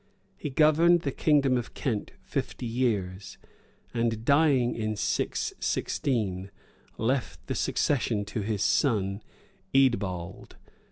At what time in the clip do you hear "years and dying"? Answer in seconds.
2.65-4.73